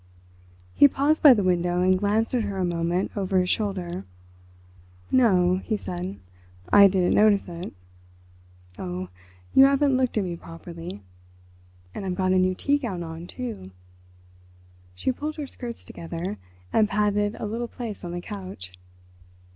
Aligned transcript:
He 0.73 0.87
paused 0.87 1.21
by 1.21 1.35
the 1.35 1.43
window 1.43 1.81
and 1.83 1.99
glanced 1.99 2.33
at 2.33 2.41
her 2.41 2.57
a 2.57 2.65
moment 2.65 3.15
over 3.15 3.39
his 3.39 3.51
shoulder. 3.51 4.03
"No," 5.11 5.57
he 5.57 5.77
said; 5.77 6.19
"I 6.73 6.87
didn't 6.87 7.13
notice 7.13 7.47
it." 7.47 7.71
"Oh, 8.79 9.09
you 9.53 9.65
haven't 9.65 9.95
looked 9.97 10.17
at 10.17 10.23
me 10.23 10.35
properly, 10.35 11.03
and 11.93 12.03
I've 12.03 12.15
got 12.15 12.31
a 12.33 12.39
new 12.39 12.55
tea 12.55 12.79
gown 12.79 13.03
on, 13.03 13.27
too." 13.27 13.69
She 14.95 15.11
pulled 15.11 15.35
her 15.35 15.45
skirts 15.45 15.85
together 15.85 16.39
and 16.73 16.89
patted 16.89 17.35
a 17.35 17.45
little 17.45 17.67
place 17.67 18.03
on 18.03 18.11
the 18.11 18.21
couch. 18.21 18.71